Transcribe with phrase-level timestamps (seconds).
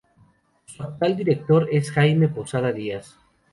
[0.65, 3.19] Su actual director es Jaime Posada Díaz.